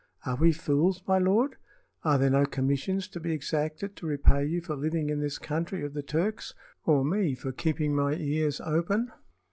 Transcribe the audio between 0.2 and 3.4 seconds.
Are we fools, my lord? Are there no commissions to be